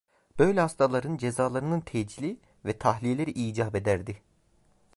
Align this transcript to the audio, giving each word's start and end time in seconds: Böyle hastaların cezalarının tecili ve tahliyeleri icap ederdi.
Böyle 0.39 0.59
hastaların 0.59 1.17
cezalarının 1.17 1.81
tecili 1.81 2.39
ve 2.65 2.77
tahliyeleri 2.77 3.31
icap 3.31 3.75
ederdi. 3.75 4.21